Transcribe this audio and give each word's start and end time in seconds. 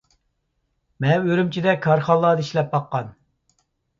مەن 1.05 1.27
ئۈرۈمچىدە 1.33 1.75
كارخانىلاردا 1.85 2.45
ئىشلەپ 2.45 2.73
باققان. 2.75 3.13